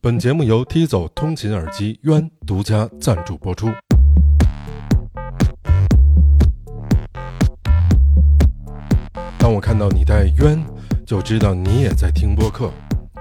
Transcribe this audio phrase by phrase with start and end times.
[0.00, 3.68] 本节目由 T 走通勤耳机渊独家赞助播出。
[9.38, 10.62] 当我看到你戴渊，
[11.06, 12.70] 就知道你也在听播客。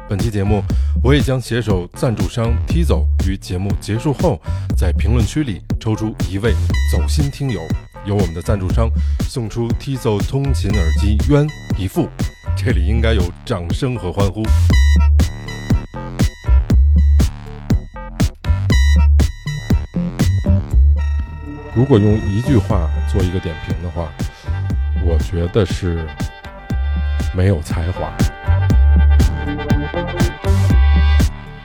[0.10, 0.62] 本期节目，
[1.02, 4.42] 我也将携手赞助商 T 走，于节目结束后，
[4.78, 6.54] 在评论区里抽出一位
[6.92, 7.62] 走心听友，
[8.06, 8.90] 由我们的赞助商
[9.22, 11.48] 送出 T 走通勤耳机渊
[11.78, 12.10] 一副。
[12.56, 14.42] 这里应该有掌声和欢呼。
[21.76, 24.08] 如果用一句话做一个点评的话，
[25.04, 26.08] 我觉得是
[27.36, 28.14] 没有才华。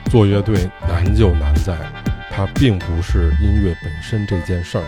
[0.09, 1.77] 做乐队难就难在，
[2.29, 4.83] 它并不是音乐本身这件事儿。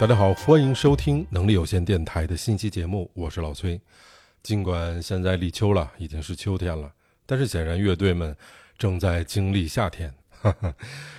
[0.00, 3.78] 大家好，欢迎收听能力有限电台的新期节目，我是老崔。
[4.42, 6.90] 尽管现在立秋了，已经是秋天了，
[7.26, 8.34] 但是显然乐队们
[8.78, 10.10] 正在经历夏天。
[10.30, 10.74] 哈 哈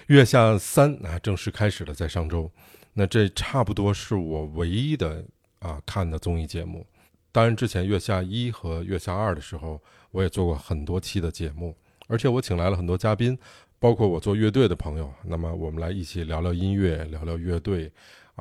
[0.07, 2.51] 月下三啊，正式开始了，在上周。
[2.93, 5.23] 那这差不多是我唯一的
[5.59, 6.83] 啊看的综艺节目。
[7.31, 9.79] 当然，之前月下一和月下二的时候，
[10.09, 13.37] 我也做过很多期的节目，而且我请来了很多嘉宾，
[13.77, 15.13] 包括我做乐队的朋友。
[15.23, 17.91] 那么，我们来一起聊聊音乐，聊聊乐队，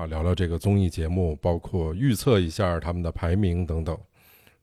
[0.01, 3.97] 啊，聊聊这个综艺节目，包括预测一下他们的排名等等。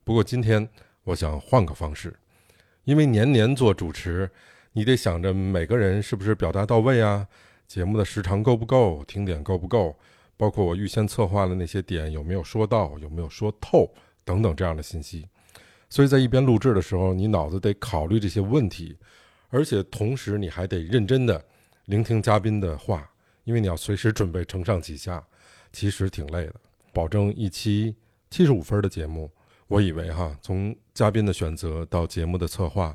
[0.04, 0.68] 不过今天
[1.04, 2.12] 我想换个方式，
[2.86, 4.28] 因为年年做主持，
[4.74, 7.28] 你得想着每个人是不是表达到位啊，
[7.68, 9.96] 节目的时长够不够，听点够不够，
[10.36, 13.94] 包括我预先策划的那些点有没有说到，有没有说透。
[14.26, 15.26] 等等这样的信息，
[15.88, 18.98] 所以在一边录制的时候，你脑子得考虑这些问题，
[19.48, 21.46] 而且同时你还得认真的
[21.86, 23.10] 聆听嘉宾的话，
[23.48, 25.26] 因为你要随时准备承上启下，
[25.72, 26.56] 其实挺累的。
[26.92, 27.96] 保证一期
[28.30, 29.32] 七十五分的节目，
[29.68, 32.94] 我以为哈，从嘉宾的选择到节目的策划，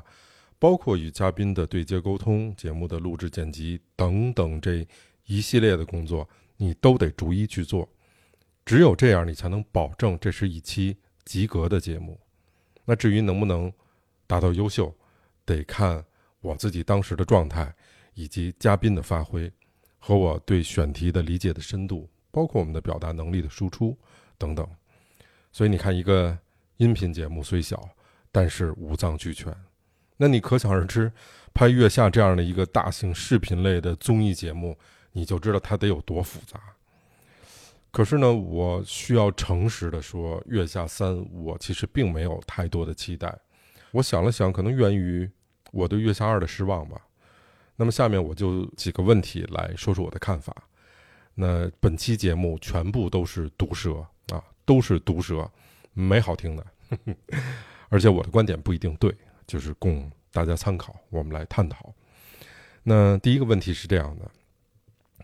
[0.59, 4.87] 包括与嘉宾的对接沟通、节目的录制剪辑等等这
[5.25, 7.89] 一系列的工作，你都得逐一去做，
[8.63, 10.95] 只有这样，你才能保证这是一期。
[11.25, 12.19] 及格的节目，
[12.83, 13.71] 那至于能不能
[14.27, 14.93] 达到优秀，
[15.45, 16.03] 得看
[16.41, 17.73] 我自己当时的状态，
[18.13, 19.49] 以及嘉宾的发挥，
[20.05, 23.97] 和我对选题的理解的深度，包括我们的表达能力的输出
[24.37, 24.67] 等等。
[25.49, 26.37] 所以你看，一个
[26.75, 27.81] 音频节目虽小，
[28.29, 29.55] 但是五脏俱全。
[30.17, 31.09] 那你可想而知，
[31.53, 34.77] 拍《月下》这样的一个大型视频类的综艺节目，
[35.13, 36.59] 你就知道它得有多复杂。
[37.89, 43.33] 可是呢，我需要诚实的说，《月下三》我其实并没有太多的期待。
[43.91, 45.31] 我想了想，可能源于
[45.71, 46.99] 我对《月下二》的失望吧。
[47.75, 50.55] 那么下面我就几个问题来说说我的看法。
[51.35, 55.49] 那本期节目全部都是毒舌啊，都是毒舌，
[55.93, 56.65] 没好听的。
[57.89, 59.15] 而且我的观点不一定对，
[59.47, 61.93] 就是供大家参考，我们来探讨。
[62.83, 64.29] 那第一个问题是这样的，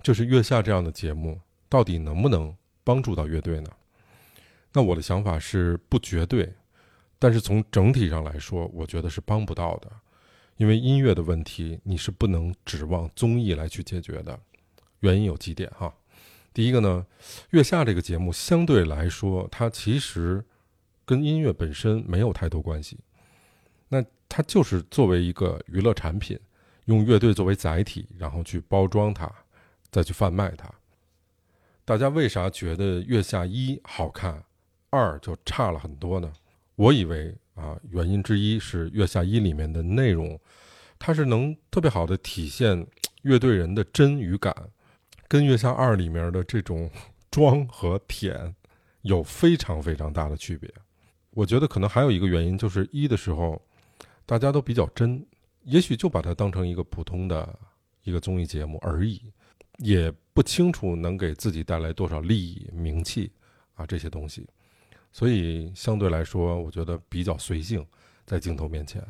[0.02, 2.56] 就是《月下》这样的节目到底能不能？
[2.82, 3.70] 帮助到乐队呢？
[4.74, 6.52] 那我的想法是不绝对，
[7.20, 9.92] 但是从整体上来说，我觉得是帮不到的，
[10.60, 14.38] 因为音乐的问题你是不能指望综艺来去解决的。
[15.00, 15.94] 原因有几点哈。
[16.54, 17.06] 第一个呢，
[17.52, 20.44] 月下这个节目相对来说，它其实
[21.06, 23.00] 跟音乐本身没有太多关系，
[23.88, 26.38] 那它就是作为一个娱乐产品，
[26.86, 29.32] 用乐队作为载体，然后去包装它，
[29.90, 30.70] 再去贩卖它。
[31.86, 34.44] 大家为啥觉得月下一好看，
[34.90, 36.34] 二就差了很多呢？
[36.76, 40.40] 我以为啊，原因之一是月下一里面的内容，
[40.98, 42.88] 它是能特别好的体现
[43.24, 44.56] 乐队人的真与感，
[45.28, 46.90] 跟月下二里面的这种
[47.30, 48.56] 装和舔
[49.02, 50.74] 有非常非常大的区别。
[51.32, 53.62] 我觉得可能还有一个原因就是一的时候
[54.26, 55.26] 大家都比较真，
[55.64, 57.60] 也许就把它当成一个普通的
[58.04, 59.22] 一个综艺节目而已。
[59.80, 63.32] 也不清楚能给自己带来多少利益、名气
[63.76, 64.46] 啊这些东西，
[65.12, 67.86] 所以相对来说，我觉得比较随性，
[68.26, 69.04] 在镜头面前。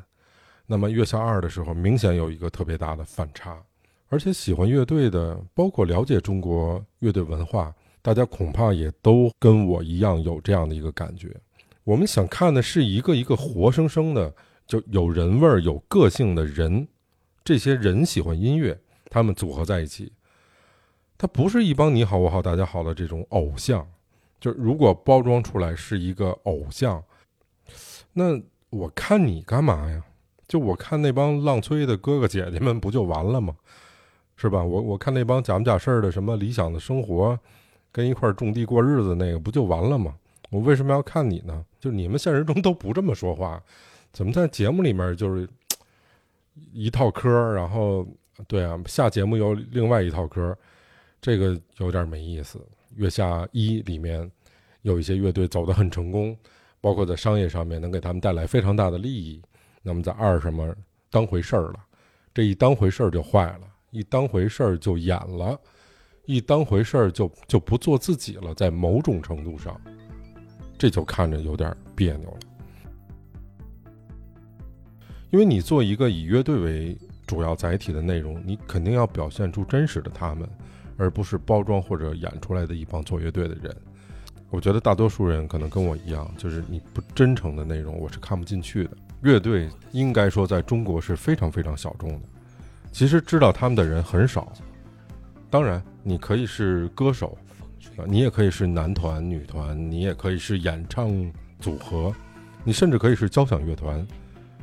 [0.66, 3.62] 那么《月下二》的时候，明显有一个特别大的反差，
[4.08, 11.36] 而且喜欢乐队的，包括了解中国乐队文化，大家恐怕也都跟我一样有这样的一个感觉。
[11.84, 14.34] 我们想看的是一个一个活生生的，
[14.68, 16.88] 就有人味儿、有个性的人，
[17.44, 18.80] 这些人喜欢音乐，
[19.10, 20.14] 他们组合在一起。
[21.18, 23.86] 他不是一帮你好我好大家好的这种偶像，
[24.40, 27.04] 就如果包装出来是一个偶像，
[28.14, 28.40] 那
[28.70, 30.04] 我看你干嘛呀？
[30.48, 33.56] 就我看那帮浪催的哥哥姐姐们不就完了吗？
[34.36, 34.64] 是吧？
[34.64, 37.38] 我我看那帮假不假事儿的什么理想的生活，
[37.92, 40.16] 跟一块种地过日子那个不就完了吗？
[40.50, 41.66] 我为什么要看你呢？
[41.80, 43.62] 就你们现实中都不这么说话，
[44.12, 45.48] 怎么在节目里面就是
[46.72, 48.08] 一套嗑然后
[48.48, 50.58] 对啊，下节目又另外一套嗑
[51.22, 52.60] 这个有点没意思。
[52.96, 54.30] 月下一里面
[54.82, 56.38] 有一些乐队走得很成功，
[56.82, 59.42] 包括在商业上面能给他们带来非常大的利益。
[59.82, 60.76] 那么在二什么
[61.10, 61.80] 当回事儿了？
[62.34, 65.60] 这一当回事儿就坏了，一当回事儿就演了，
[66.26, 68.54] 一当回事儿就就不做自己了。
[68.54, 69.80] 在某种程度上，
[70.78, 72.38] 这就看着有点别扭了。
[75.32, 76.98] 因为你做一个以乐队为
[77.28, 80.50] 主要载体的内容，你肯定要表现出真实的他们。
[81.00, 83.74] 而不是包装或者演出来的一帮做乐队的人，
[84.50, 88.92] 我觉得大多数人可能跟我一样，就是你不真诚的内容，我是看不进去的。
[89.22, 92.28] 乐队应该说在中国是非常非常小众的，
[92.92, 94.52] 其实知道他们的人很少。
[95.50, 97.38] 当然，你可以是歌手，
[97.96, 101.10] 啊，你也可以是男团、女团，你也可以是演唱
[101.62, 102.14] 组合，
[102.66, 104.06] 你甚至可以是交响乐团，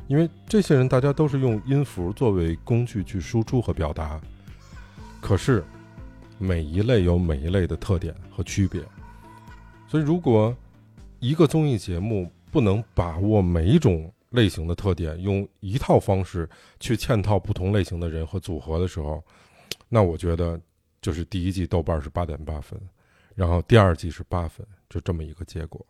[0.05, 4.21] 因为这些人大家都是用音符作为工具去输出和表达。
[5.19, 5.63] 可是。
[6.37, 8.81] 每一类有每一类的特点和区别，
[9.87, 10.55] 所以如果
[11.19, 16.47] 一个综艺节目不能把握每一种类型的特点，用一套方式
[16.79, 19.23] 去嵌套不同类型的人和组合的时候，
[19.89, 20.59] 那我觉得
[21.01, 22.79] 就是第一季豆瓣是八点八分，
[23.33, 25.83] 然后第二季是八分，就这么一个结果。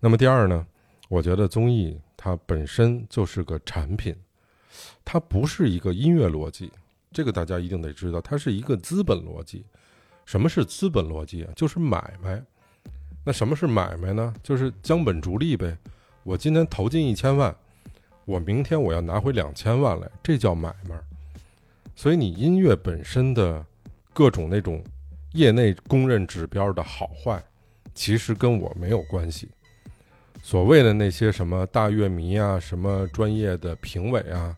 [0.00, 0.66] 那么第二呢，
[1.08, 4.16] 我觉得综艺它本身就是个产品，
[5.04, 6.72] 它不是一个音乐逻辑。
[7.12, 9.64] 这个大家一定得知道，它是一个资本逻辑。
[10.24, 11.52] 什么是资本逻辑啊？
[11.54, 12.42] 就是买卖。
[13.24, 14.32] 那什么是买卖呢？
[14.42, 15.76] 就是将本逐利呗。
[16.22, 17.54] 我今天投进一千万，
[18.24, 20.96] 我明天我要拿回两千万来，这叫买卖。
[21.94, 23.64] 所以你音乐本身的
[24.12, 24.82] 各种那种
[25.32, 27.42] 业内公认指标的好坏，
[27.94, 29.48] 其实跟我没有关系。
[30.42, 34.56] 所谓的那些什么大乐迷啊，什么专业的评委啊。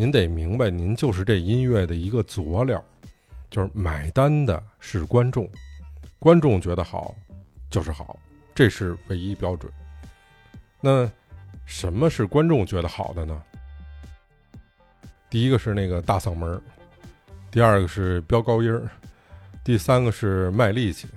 [0.00, 2.82] 您得明白，您就是这音乐的一个佐料，
[3.50, 5.46] 就是买单的是观众，
[6.18, 7.14] 观众觉得好
[7.68, 8.18] 就是好，
[8.54, 9.70] 这是唯一标准。
[10.80, 11.06] 那
[11.66, 13.42] 什么是观众觉得好的呢？
[15.28, 16.58] 第一个是那个大嗓门
[17.50, 18.88] 第二个是飙高音儿，
[19.62, 21.08] 第三个是卖力气，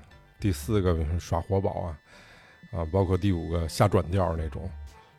[0.41, 1.97] 第四个耍活宝啊
[2.73, 4.69] 啊，包括第五个瞎转调那种。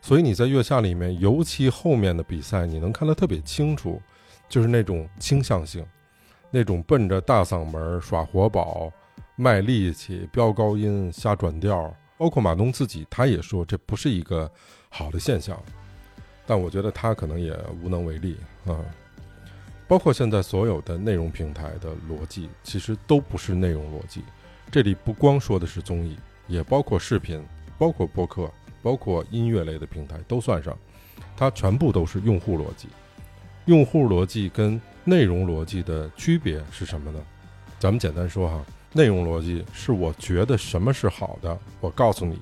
[0.05, 4.03] 所以你在月下里面，尤其后面的比赛，你能看得特别清楚，
[4.51, 5.83] 就是那种倾向性，
[6.51, 8.93] 那种奔着大嗓门耍活宝、
[9.35, 11.91] 卖力气、飙高音、瞎转调。
[12.19, 14.49] 包括马东自己，他也说这不是一个
[14.91, 15.59] 好的现象。
[16.45, 18.37] 但我觉得他可能也无能为力
[18.67, 18.77] 啊。
[19.89, 24.21] 包括现在所有的内容平台的逻辑，其实都不是内容逻辑。
[24.71, 27.43] 这里不光说的是综艺，也包括视频，
[27.79, 28.51] 包括播客。
[28.85, 30.77] 包括音乐类的平台都算上，
[31.35, 32.89] 它全部都是用户逻辑。
[33.65, 37.19] 用户逻辑跟内容逻辑的区别是什么呢？
[37.79, 42.37] 咱们简单说哈，内容逻辑是我觉得什么是好的，我告诉你；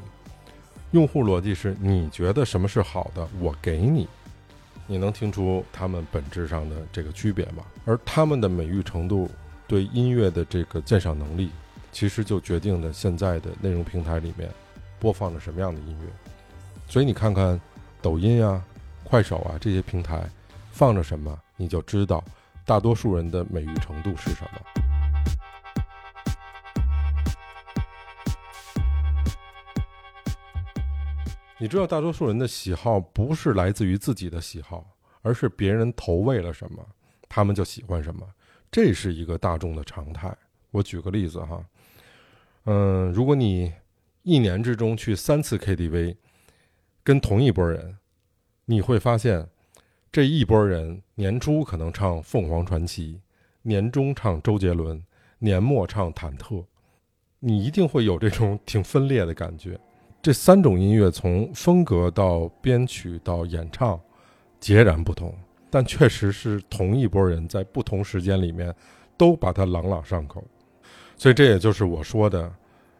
[0.91, 4.09] 用户逻辑是你觉得什么是好的，我给你。
[4.89, 7.65] 你能听出他们本质上的这个区别吗？
[7.85, 9.31] 而他们的美誉程度
[9.69, 11.50] 对音乐的这个鉴赏能力，
[11.93, 14.50] 其实就决定了现在的内容平台里面
[14.99, 16.08] 播放着什么样的音乐。
[16.93, 17.58] 所以你看看，
[18.03, 18.63] 抖音啊、
[19.03, 20.29] 快手啊这些平台
[20.72, 22.22] 放着什么，你就知道
[22.67, 24.61] 大多数人的美誉程度是什么。
[31.58, 34.84] 你知道大多数人的喜好不是来自于自己的喜好，
[35.22, 36.87] 而是别人投喂了什么，
[37.27, 38.29] 他们就喜欢什么，
[38.70, 40.37] 这是一个大众的常态。
[40.70, 41.65] 我举个例子哈，
[42.67, 43.72] 嗯，如果你
[44.25, 46.17] 一年之中去三次 KTV。
[47.05, 47.99] 跟同一波人，
[48.65, 49.49] 你会发现，
[50.13, 53.21] 这一波人年初可能唱凤凰传奇，
[53.63, 55.03] 年中唱周杰伦，
[55.39, 56.65] 年末唱忐忑，
[57.41, 59.79] 你一定会有这种 挺分裂的感觉。
[60.23, 64.01] 这三种音乐从风格到编曲到演唱，
[64.61, 65.37] 截然不同，
[65.69, 68.73] 但确实是同一波人在不同时间里面
[69.17, 70.44] 都把它朗朗上口，
[71.17, 72.55] 所以这也就是我说的，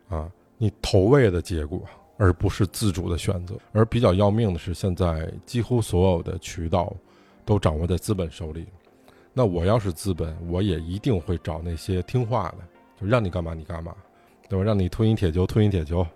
[0.09, 0.29] 啊，
[0.59, 1.81] 你投喂的结果。
[2.23, 6.95] 而不是自主的选择，而比较要命的是，现在几乎所有的渠道
[7.45, 8.65] 都掌握在资本手里。
[9.33, 12.59] 那我要是资本，我也一定会找那些听话的，
[13.01, 13.93] 就让你干嘛你干嘛，
[14.49, 14.65] 对吧？
[14.65, 16.07] 让你吞一铁球吞一铁球，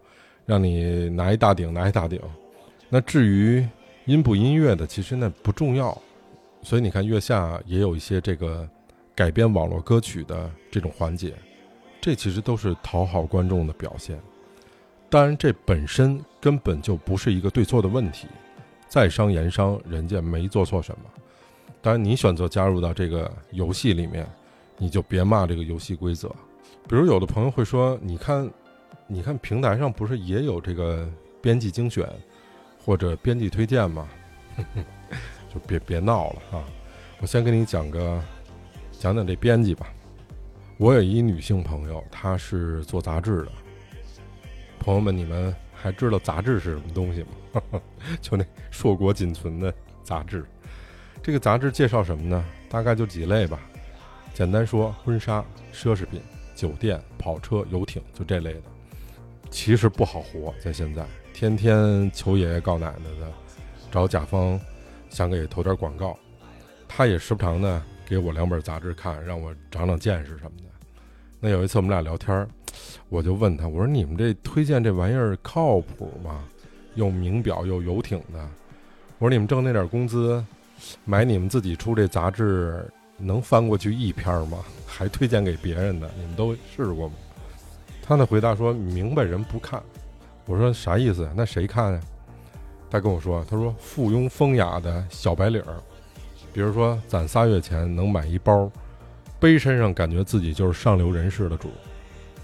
[0.44, 2.20] 让你拿一大顶拿一大顶。
[2.88, 3.66] 那至于
[4.04, 6.00] 音不音乐的，其实那不重要。
[6.62, 8.68] 所以你看，月下也有一些这个
[9.12, 11.34] 改编网络歌曲的这种环节，
[12.00, 14.16] 这其实都是讨好观众的表现。
[15.16, 18.28] 当然，这本身根本就不是一个对错的问题，
[18.86, 21.04] 在商言商，人家没做错什么。
[21.80, 24.28] 当然，你选择加入到这个游戏里面，
[24.76, 26.28] 你就别骂这个游戏规则。
[26.86, 28.46] 比如有的朋友会说：“你看，
[29.06, 31.08] 你看平台上不是也有这个
[31.40, 32.06] 编辑精选
[32.84, 34.06] 或者编辑推荐吗？”
[35.48, 36.64] 就别别闹了啊！
[37.22, 38.22] 我先给你讲个
[38.92, 39.90] 讲讲这编辑吧。
[40.76, 43.52] 我有一女性朋友，她是做杂志的。
[44.86, 47.80] 朋友们，你们还知道杂志是什么东西吗？
[48.22, 49.74] 就那硕果仅存的
[50.04, 50.46] 杂志。
[51.20, 52.44] 这个杂志介绍什么呢？
[52.68, 53.58] 大概就几类吧。
[54.32, 56.22] 简单说，婚纱、奢侈品、
[56.54, 58.62] 酒店、跑车、游艇，就这类的。
[59.50, 63.32] 其实不好活，在现在，天天求爷爷告奶奶的，
[63.90, 64.60] 找甲方
[65.10, 66.16] 想给投点广告。
[66.86, 70.68] 他也时不常的给我两本杂志看，让我长长见识什么的。
[71.40, 72.48] 那有一次我们俩聊天儿，
[73.08, 76.44] 我就问他，我说：“你们这推荐这玩意儿靠谱吗？
[76.94, 78.38] 又名表又游艇的。
[79.18, 80.44] 我说你们挣那点工资。”
[81.06, 84.58] 买你们自己出这杂志能翻过去一篇吗？
[84.86, 86.08] 还推荐给别人的？
[86.18, 87.14] 你们都试过吗？
[88.04, 89.82] 他的回答说：“明白人不看。”
[90.44, 91.26] 我说：“啥意思？
[91.34, 92.00] 那谁看呀？”
[92.90, 95.80] 他跟我说：“他说附庸风雅的小白领儿，
[96.52, 98.70] 比如说攒仨月钱能买一包，
[99.40, 101.70] 背身上感觉自己就是上流人士的主，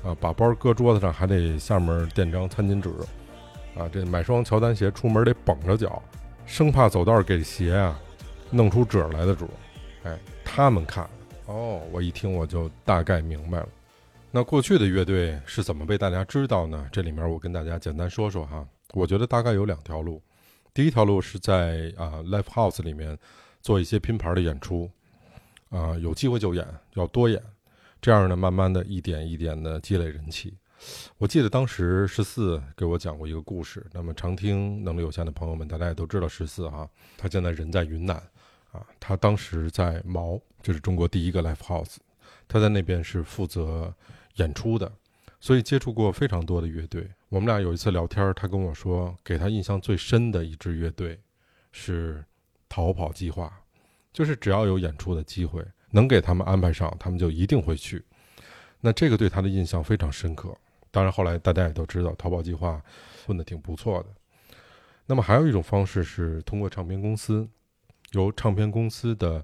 [0.04, 2.90] 啊，把包搁桌子上还得下面垫张餐巾纸，
[3.76, 6.02] 啊，这买双乔丹鞋出门得绷着脚，
[6.46, 7.98] 生怕走道给鞋啊。”
[8.54, 9.48] 弄出褶来的主，
[10.02, 11.08] 哎，他们看
[11.46, 13.68] 哦，我一听我就大概明白了。
[14.30, 16.86] 那过去的乐队是怎么被大家知道呢？
[16.92, 18.62] 这里面我跟大家简单说说哈。
[18.92, 20.20] 我觉得大概有两条路。
[20.74, 23.18] 第一条路是在啊 live house 里面
[23.62, 24.90] 做一些拼盘的演出，
[25.70, 27.42] 啊，有机会就演，要多演，
[28.02, 30.58] 这样呢，慢慢的一点一点的积累人气。
[31.18, 33.86] 我记得当时十四给我讲过一个故事。
[33.92, 38.16] 那么常听能力有限的朋友们，大家也都知道十四哈，他现在人在云南。
[38.72, 41.98] 啊，他当时在毛，就是中国第一个 live house，
[42.48, 43.94] 他在那边是负责
[44.36, 44.90] 演出的，
[45.38, 47.08] 所以接触过非常多的乐队。
[47.28, 51.20] 我们俩有一次聊天，他跟我说，给他印象最深的一支乐队
[51.70, 52.24] 是
[52.66, 53.52] 逃跑计划，
[54.10, 55.62] 就是只要有演出的机会，
[55.92, 58.04] 能给他们安排上，他们就一定会去。
[58.80, 60.52] 那这个对他的印象非常深刻。
[60.90, 62.82] 当然后来大家也都知道，淘宝计划
[63.24, 64.08] 混得挺不错的。
[65.06, 67.48] 那么还有一种方式是通过唱片公司。
[68.12, 69.42] 由唱片公司的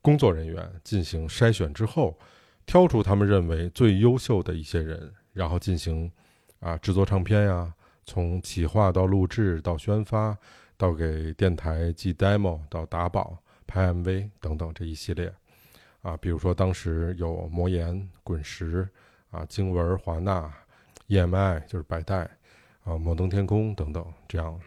[0.00, 2.16] 工作人员进行筛选之后，
[2.64, 6.08] 挑出他们认为最优秀的一些人，然后进行
[6.60, 7.74] 啊制作唱片呀，
[8.04, 10.38] 从企划到录制到宣发，
[10.76, 13.36] 到给电台寄 demo 到打榜
[13.66, 15.34] 拍 MV 等等这一系列
[16.04, 18.86] 啊，比如说当时有魔岩、滚石
[19.30, 20.52] 啊、经文、华纳、
[21.08, 22.28] EMI 就是百代
[22.84, 24.60] 啊、摩登天空等等这样。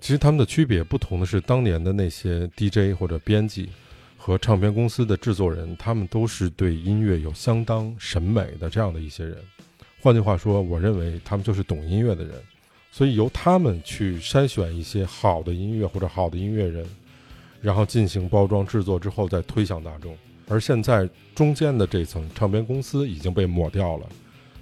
[0.00, 3.68] 其实他们的区别不同的是，当年的那些 DJ 或者编辑
[4.16, 9.36] 和唱片公司的制作人，他们都是对音乐有相当审美的这样的一些人。
[10.00, 12.34] 换句话说，我认为他们就是懂音乐的人，
[12.90, 16.86] 所以由他们去筛选一些好的音乐或者好的音乐人，
[17.60, 20.16] 然后进行包装制作之后再推向大众。
[20.52, 24.06] 而现在中间的这层唱片公司已经被抹掉了，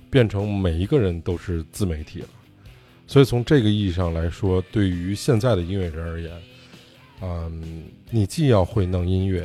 [0.09, 2.29] 变成每一个人都是自媒体了。
[3.09, 6.33] 所以从这个意义上来说，对于现在的音乐人而言，
[7.23, 9.45] 嗯，你既要会弄音乐，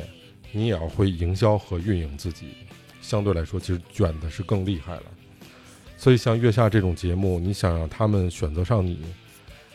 [0.52, 2.50] 你也要会营销和运营自己，
[3.00, 5.02] 相对来说，其实卷的是更厉害了。
[5.96, 9.00] 所以像月下这种节目，你想让他们选择上你，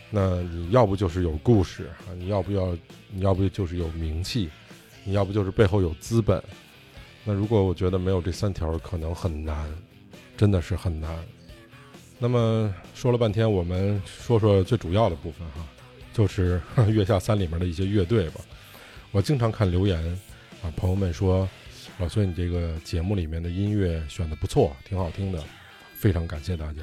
[0.10, 2.74] 那你要不就是有故事，你要不要，
[3.10, 4.50] 你要不就是有名气，
[5.04, 6.42] 你要不就是背后有资本。
[7.24, 9.70] 那如果我觉得没有这三条，可能很难，
[10.36, 11.16] 真的是很难。
[12.18, 15.68] 那么说了半天，我们说说最主要的部分哈，
[16.14, 18.42] 就是《月下三》里面的一些乐队吧。
[19.12, 20.00] 我经常看留言
[20.64, 21.48] 啊，朋友们说
[22.00, 25.44] 老崔你这个节目里面的音乐选的不错，挺好听的，
[25.94, 26.82] 非常感谢大家。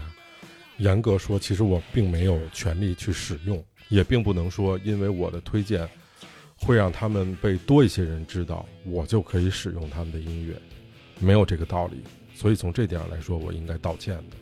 [0.77, 5.89] 严格说，其实我并没有权利去使用，也并不能说因为我的推荐
[6.61, 10.55] 会让他们被多一些人知道，我就可以使用他们的音乐，
[11.19, 12.03] 没有这个道理。
[12.35, 14.37] 所以从这点上来说，我应该道歉的。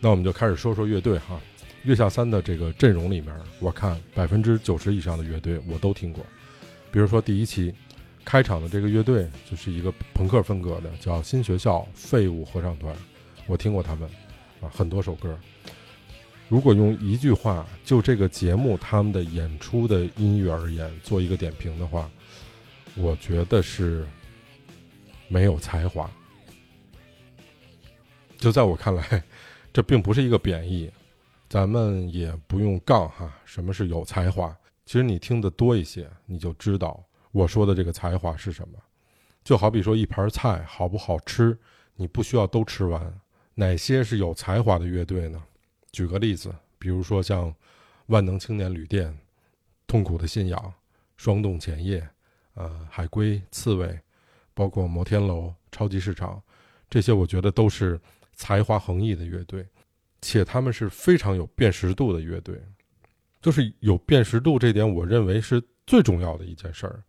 [0.00, 1.40] 那我们就开始说说乐队哈，
[1.82, 6.24] 月下三的这个阵容里面，我看百分之九十以上的乐队我都听过。
[6.90, 7.74] 比如说第一期
[8.24, 12.94] 开场的这个乐队就是一个朋克风格的，叫新学校废物合唱团，
[13.46, 14.08] 我听过他们
[14.60, 15.38] 啊很多首歌。
[16.48, 22.10] 如果用一句话就这个节目他们的演出的音乐而言做一个点评的话，
[22.96, 24.06] 我觉得是
[25.28, 26.10] 没有才华。
[28.38, 29.22] 就在我看来。
[29.70, 30.90] 这并不是一个贬义，
[31.48, 34.56] 咱们也不用杠哈，什么是有才华？
[34.86, 38.78] 其实你听得多一些，你就知道我说的这个才华是什么。
[39.44, 41.56] 就好比说一盘菜好不好吃，
[41.94, 43.20] 你不需要都吃完。
[43.54, 45.40] 哪些是有才华的乐队呢？
[45.92, 47.54] 举个例子，比如说像
[48.06, 49.16] 万能青年旅店、
[49.86, 50.72] 痛苦的信仰、
[51.16, 52.08] 霜冻前夜、
[52.54, 53.98] 呃海龟、刺猬，
[54.54, 56.42] 包括摩天楼、超级市场，
[56.90, 58.00] 这些我觉得都是
[58.34, 59.66] 才华横溢的乐队，
[60.20, 62.60] 且他们是非常有辨识度的乐队。
[63.40, 67.02] 就是有辨识度这点，我认为是最重要的一件事儿。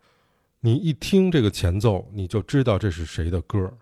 [0.60, 3.74] 你一听这个前奏，你就知道这是谁的歌儿，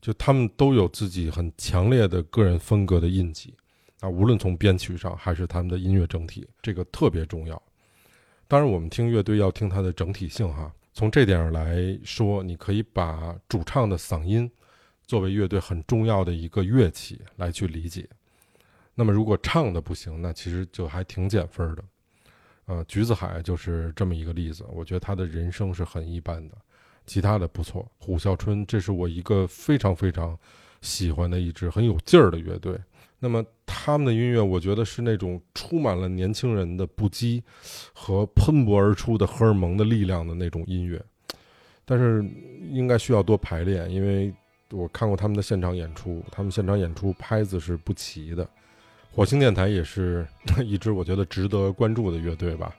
[0.00, 3.54] 就他们都有自己很强烈的个人风格的印记
[4.00, 7.60] 啊，无论从编曲上还是他们的音乐整体，这个特别重要。
[8.48, 10.72] 当然，我们听乐队要听它的整体性哈。
[10.92, 14.50] 从这点上来说，你可以把主唱的嗓音
[15.04, 18.08] 作为乐队很重要的一个乐器来去理解。
[18.94, 21.84] 那么，如果唱的不行，那其实就还挺减分的。
[22.66, 24.64] 呃，橘子海就是这么一个例子。
[24.72, 26.56] 我觉得他的人生是很一般的，
[27.06, 27.86] 其他的不错。
[27.98, 30.38] 虎啸春，这是我一个非常非常
[30.80, 32.78] 喜欢的一支很有劲儿的乐队。
[33.18, 37.42] 那么他们的音乐，我觉得是那种充满了年轻人的不羁
[37.92, 41.02] 和喷薄而出的荷尔蒙的力量的那种音乐。
[41.84, 42.24] 但是
[42.70, 44.34] 应该需要多排练，因为
[44.70, 48.46] 我看过他们的现场演出，他们现场演出拍子是不齐的。
[49.12, 50.26] 火星电台也是
[50.62, 52.74] 一支我觉得值得关注的乐队吧，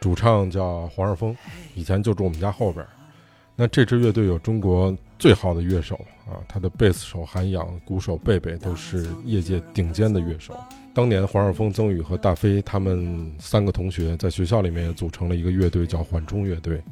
[0.00, 1.36] 主唱叫黄二峰，
[1.74, 2.86] 以前就住我们家后边。
[3.54, 5.94] 那这支乐队有中国最好的乐手
[6.26, 10.54] 啊，他的贝斯手韩阳、鼓手贝贝都是业界顶尖的乐手。
[10.94, 16.82] 当年黄二峰、曾宇和大飞他们三个同学在学校里面也组成了一个乐队，叫缓冲乐队。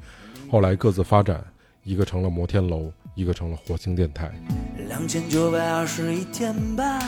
[0.50, 1.45] 后来各自发展，
[1.85, 2.93] 一个成了摩天楼。
[3.17, 4.31] 一个成了火星电台。
[4.88, 7.02] 两千九百二十一天半，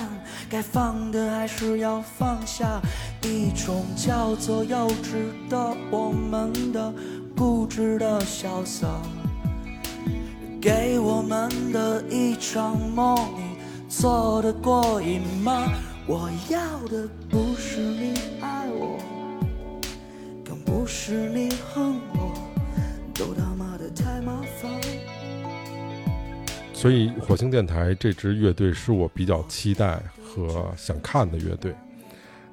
[0.51, 2.83] 该放的还是要放下，
[3.23, 6.93] 一种叫做幼稚的我们的
[7.37, 9.01] 固执的潇洒，
[10.63, 13.57] 给我们的一场梦，你
[13.89, 15.73] 做的过瘾吗？
[16.07, 18.97] 我要的不是你爱我，
[20.45, 22.33] 更不是你恨我，
[23.13, 24.71] 都他妈的太麻烦。
[26.73, 31.75] 所以，火星电台这支乐队是我比较期待和想看的乐队。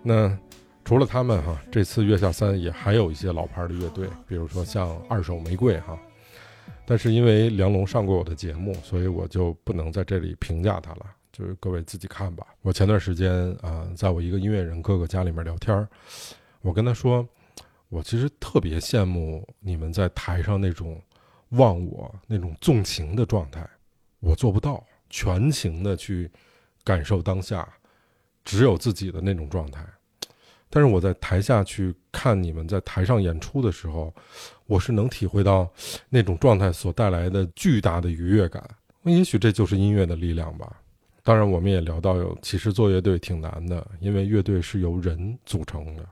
[0.02, 0.36] 那
[0.84, 5.95] 除了他们哈，这次月下三也还有一些老牌的乐队，比如说像二手玫瑰哈。
[6.89, 12.47] 但是因为梁龙上过我的节目，所以我就不能在这里评价他了，就是各位自己看吧。
[12.63, 15.88] 我前段时间啊，在我一个音乐人哥哥家里面聊天
[16.62, 17.23] 我跟他说，
[17.89, 20.99] 我其实特别羡慕你们在台上那种
[21.49, 23.69] 忘我、那种纵情的状态。
[24.19, 26.28] 我做不到全情的去
[26.84, 27.71] 感受当下，
[28.43, 29.86] 只有自己的那种状态。
[30.71, 34.12] 但是我在台下去看你们在台上演出的时候，
[34.69, 35.67] 我是能体会到
[36.10, 38.63] 那种状态所带来的巨大的愉悦感。
[39.01, 40.79] 也许这就是音乐的力量吧。
[41.23, 46.08] 当然，我们也聊到，有其实做乐队挺难的，因为乐队是由人组成的，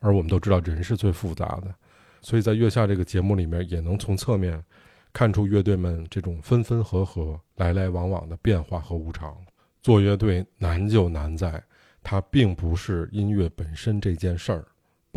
[0.00, 1.74] 而我们都知道人是最复杂的，
[2.20, 4.62] 所以在月下这个节目里面，也能从侧面。
[5.10, 9.34] 看出乐队们这种分分合合、来来往往的变化和无常。
[9.82, 11.60] 做乐队难就难在，
[12.02, 14.66] 它并不是音乐本身这件事儿。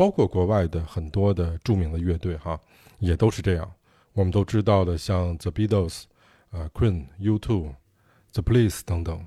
[0.02, 2.58] 包括国外的很多的著名的乐队，哈，
[2.98, 3.70] 也都是这样。
[4.14, 6.02] 我们都知道的，像 The Beatles、
[6.50, 7.68] 啊 Queen、U2、
[8.32, 9.24] The Police 等等，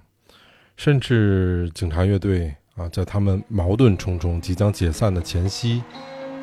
[0.75, 5.81] 甚至警察乐队啊，在他们矛盾重重、即将解散的前夕，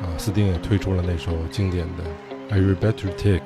[0.01, 2.03] 啊，斯汀也推出了那首经典的
[2.49, 3.45] 《I Better Take》。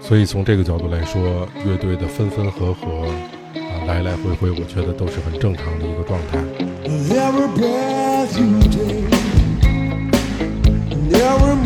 [0.00, 3.08] 所以从这个角度来说，乐队的分分合合，
[3.56, 6.38] 啊，来来回回，我觉得都是很正常的一个状态。
[11.20, 11.59] Yeah,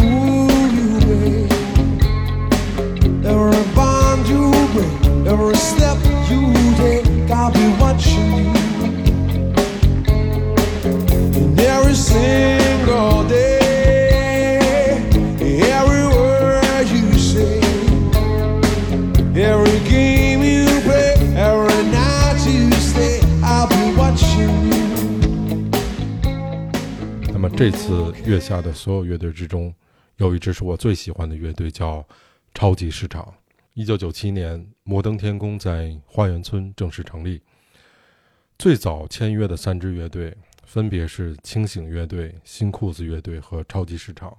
[27.56, 29.72] 这次月下的所有乐队之中，
[30.16, 32.04] 有一支是我最喜欢的乐队，叫
[32.52, 33.32] 超级市场。
[33.74, 37.40] 一九九七年，摩登天空在花园村正式成立。
[38.58, 44.36] 最早签约的三支乐队分别是清醒乐队、新裤子乐队和超级市场。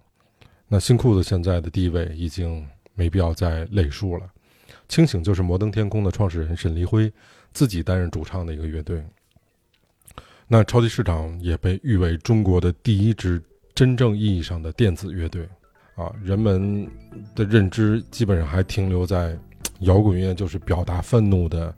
[0.67, 4.29] 那新裤子现在的地位已经没必要再累述了。
[4.89, 7.11] 清醒就是摩登天空的创始人沈黎辉
[7.53, 9.01] 自己担任主唱的一个乐队。
[10.47, 13.41] 那超级市场也被誉为中国的第一支
[13.73, 15.47] 真正意义上的电子乐队。
[15.95, 16.85] 啊，人们
[17.33, 19.37] 的认知基本上还停留在
[19.79, 21.73] 摇滚乐就是表达愤怒的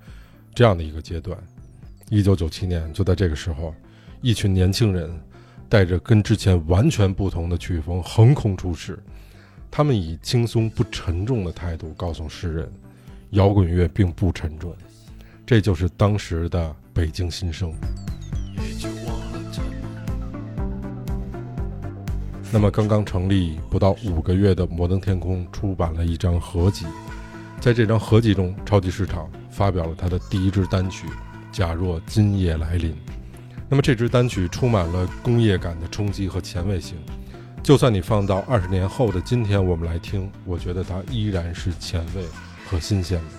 [0.56, 1.38] 这样的一个阶段。
[2.10, 3.75] 一九九七年，就在这个时候，
[4.21, 5.08] 一群年轻人
[5.69, 8.97] 带着跟之前完全不同的曲风横空出世，
[9.69, 12.71] 他们以轻松不沉重的态度告诉世人，
[13.32, 14.75] 摇滚乐并不沉重。
[15.45, 17.71] 这就是当时的北京新生。
[22.50, 26.86] 那么，刚刚成立不到五个月的摩登天空出版了一张合集，
[27.60, 31.08] 在这张合集中，超级市场发表了他的第一支单曲
[31.52, 32.92] 《假若今夜来临》。
[33.68, 36.98] 那么，这支单曲充满了工业感的冲击和前卫性，
[37.62, 42.24] 就算你放到二十年后的今天我们来听，我觉得它依然是前卫
[42.66, 43.37] 和新鲜的。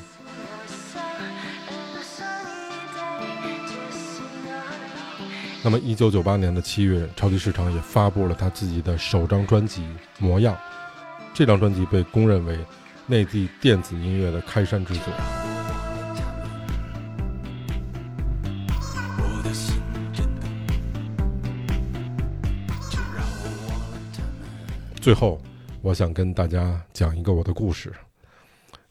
[5.65, 9.83] 那么，一九九八年的七月，超级市场也发布了他自己的首张专辑
[10.19, 10.55] 《模样》。
[11.35, 12.57] 这张专辑被公认为
[13.07, 15.13] 内地电子音乐的开山之作。
[25.01, 25.41] 最后，
[25.83, 27.93] 我想跟大家讲一个我的故事。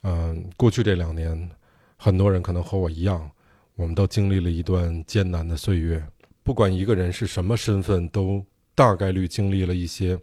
[0.04, 1.50] 嗯，过去这两年，
[1.96, 3.32] 很多人可能和我一样，
[3.76, 6.04] 我们都经历了一段艰难的岁月。
[6.48, 8.42] 不管一个人是什么身份，都
[8.74, 10.18] 大概率经历了一些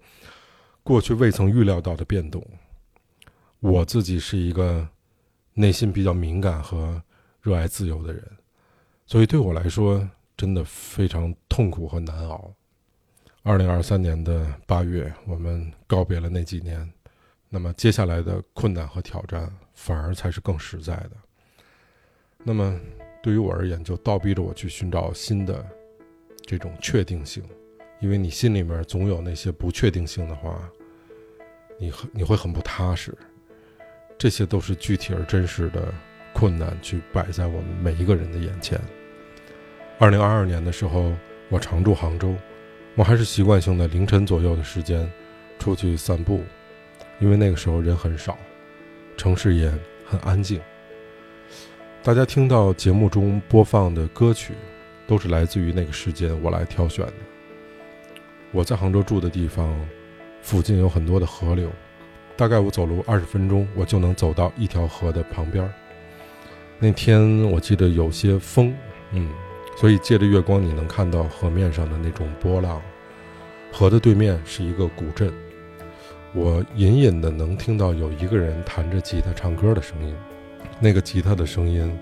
[0.83, 2.43] 过去未曾预料到的变动。
[3.61, 4.89] 我自己是一个
[5.53, 7.03] 内心比较敏感和
[7.43, 8.27] 热爱自由的人，
[9.05, 12.51] 所以对我来说真的非常痛苦和难熬。
[13.43, 16.91] 二零二三年的八月，我们告别了那几年，
[17.51, 21.11] 那么接下来的困难和挑战反而才是更实在的。
[22.39, 22.81] 那么
[23.23, 25.63] 对于我而言，就倒逼着我去寻找新的。
[26.47, 27.43] 这种确定性，
[28.01, 30.59] 因为你心里面总有那些不确定性的话，
[31.79, 33.17] 你很你会很不踏实。
[34.19, 35.93] 这些都是具体而真实的
[36.33, 38.81] 困难，去摆在我们每一个人的眼前。
[39.99, 41.13] 二零二二年的时候，
[41.49, 42.35] 我常住杭州，
[42.95, 45.11] 我还是习惯性的凌晨左右的时间
[45.59, 46.43] 出去散步，
[47.21, 48.37] 因为那个时候人很少，
[49.17, 49.73] 城市也
[50.07, 50.61] 很安静。
[52.03, 54.53] 大家听到节目中播放的歌曲。
[55.07, 57.13] 都是来自于那个时间我来挑选的。
[58.53, 59.75] 我在杭州住的地方，
[60.41, 61.71] 附近有很多的河流，
[62.37, 65.69] 大概我走路二十分钟，我就能走到一条河的旁边。
[66.79, 68.75] 那天我记得有些风，
[69.13, 69.31] 嗯，
[69.77, 72.81] 所以借着月光，你能看到河面上的那种波浪。
[73.73, 75.33] 河的对面是一个古镇，
[76.33, 80.15] 我隐隐的能听到有一个人弹着吉他唱歌的声音，
[80.79, 81.97] 那个吉他的声音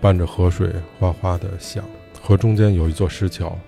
[0.00, 1.84] 伴着河水哗哗的响。
[2.20, 3.58] 河中间有一座石桥，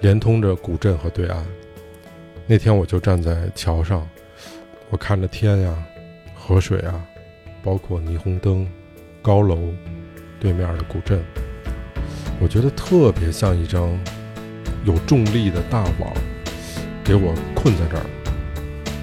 [0.00, 1.44] 连通着古镇和对岸。
[2.46, 4.08] 那天我就站在桥上，
[4.90, 5.74] 我看着天呀，
[6.34, 7.04] 河水啊，
[7.62, 8.66] 包括霓虹灯、
[9.22, 9.58] 高楼，
[10.38, 11.22] 对面的古镇，
[12.40, 13.88] 我觉得特别像一张
[14.84, 16.12] 有重力的大网，
[17.02, 18.04] 给我困在这儿。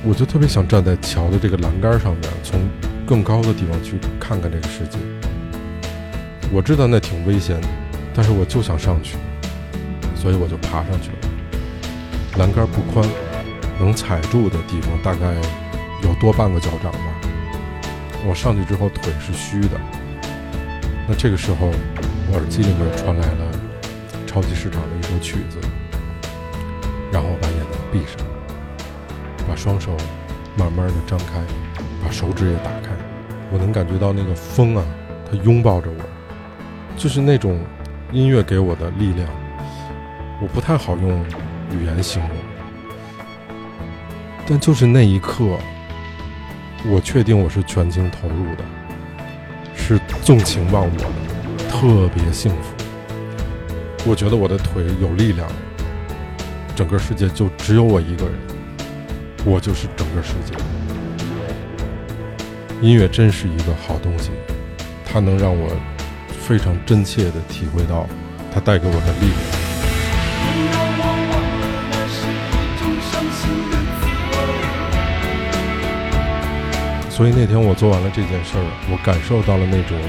[0.06, 2.60] 我就特别想站在桥的这个栏杆上面，从
[3.06, 4.98] 更高的地方去看看这个世界。
[6.54, 7.68] 我知道那挺危险的。
[8.18, 9.16] 但是我就想上去，
[10.16, 11.18] 所以我就爬上去了。
[12.40, 13.08] 栏杆不宽，
[13.80, 15.36] 能踩住的地方大概
[16.02, 17.14] 有多半个脚掌吧。
[18.26, 19.80] 我上去之后腿是虚的。
[21.08, 21.70] 那这个时候，
[22.32, 23.52] 我耳机里面传来了
[24.26, 25.60] 超级市场的一首曲子，
[27.12, 28.26] 然后我把眼睛闭上，
[29.48, 29.96] 把双手
[30.58, 31.40] 慢慢的张开，
[32.04, 32.90] 把手指也打开。
[33.52, 34.84] 我能感觉到那个风啊，
[35.30, 36.04] 它拥抱着我，
[36.98, 37.60] 就是那种。
[38.14, 39.28] 音乐给我的力量，
[40.42, 41.26] 我不太好用
[41.72, 42.32] 语言形容，
[44.48, 45.58] 但就是那一刻，
[46.86, 48.64] 我确定我是全情投入的，
[49.76, 51.04] 是纵情忘我的，
[51.70, 52.74] 特别幸福。
[54.10, 55.46] 我觉得我的腿有力量，
[56.78, 58.34] 整个世界就只有我一个人，
[59.44, 60.54] 我就是整个世界。
[62.82, 64.32] 音乐真是一个好东西，
[65.04, 65.70] 它能让我。
[66.48, 68.08] 非常真切地体会到
[68.54, 69.38] 它带给我的力量。
[77.10, 80.00] 所以那天我做完了这件事儿，我感受到了那种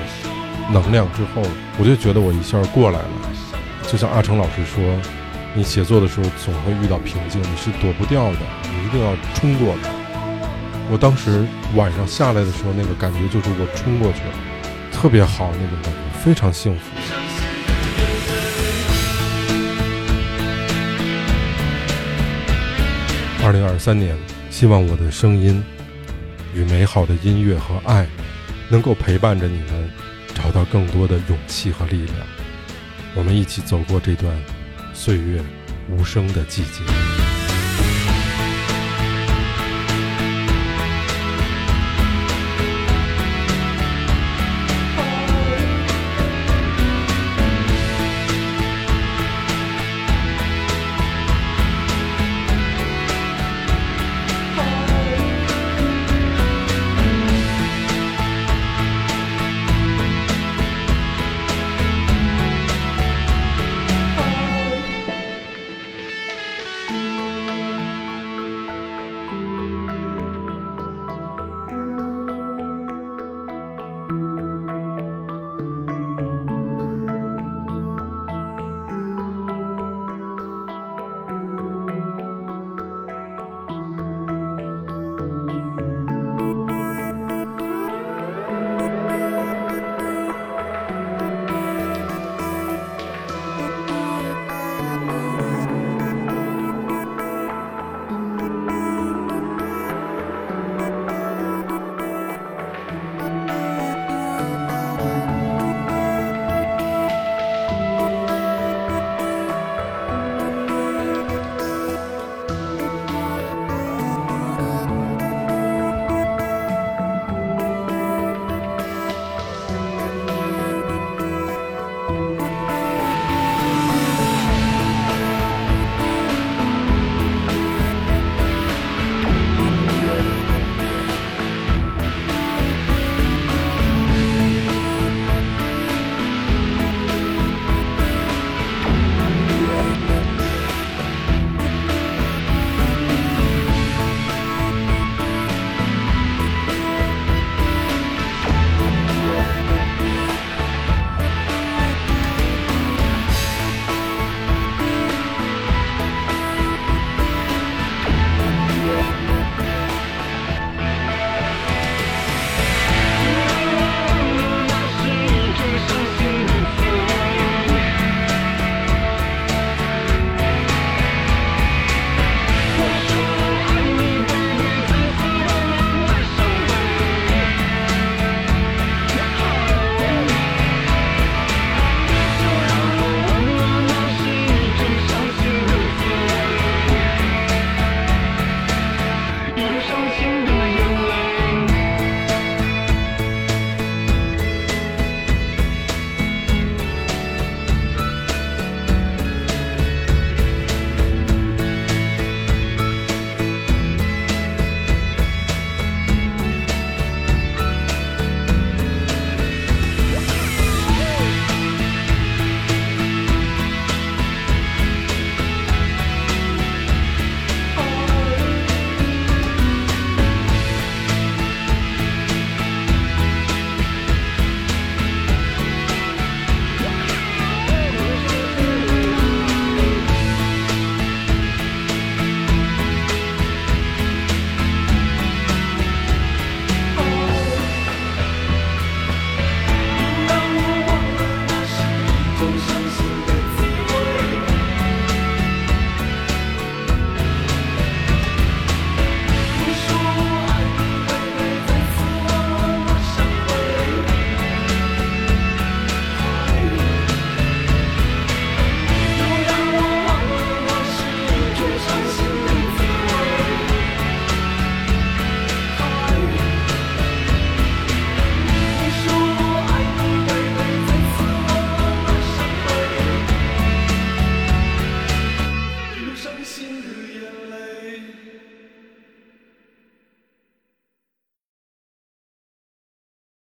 [0.71, 1.43] 能量之后，
[1.77, 3.11] 我就觉得我一下过来了。
[3.89, 4.81] 就像阿成老师说，
[5.55, 9.91] 你写作的时候总会遇到瓶颈，你是躲不掉的，你一定要冲过的。
[10.89, 14.35] 我当时晚上下来的时候，那个感觉就是我冲过去了，
[14.93, 16.08] 特别好那种感觉。
[16.29, 16.81] 非常幸福。
[23.43, 24.15] 二零二三年
[24.51, 25.65] 希望我的声音
[26.55, 28.07] 与美好的音乐和爱
[28.69, 29.91] 能够陪伴着你们
[30.35, 32.17] 找到更多的勇气和力量。
[33.15, 34.39] 我们一起走过这段
[34.93, 35.43] 岁月
[35.89, 37.18] 无声的季节。